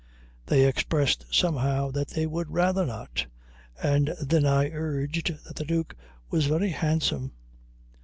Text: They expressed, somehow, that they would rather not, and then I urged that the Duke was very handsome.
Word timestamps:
They 0.47 0.65
expressed, 0.65 1.25
somehow, 1.29 1.91
that 1.91 2.07
they 2.07 2.25
would 2.25 2.49
rather 2.49 2.87
not, 2.87 3.27
and 3.83 4.15
then 4.19 4.47
I 4.47 4.71
urged 4.71 5.35
that 5.45 5.57
the 5.57 5.63
Duke 5.63 5.95
was 6.31 6.47
very 6.47 6.69
handsome. 6.69 7.33